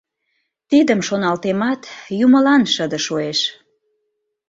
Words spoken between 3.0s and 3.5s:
шуэш...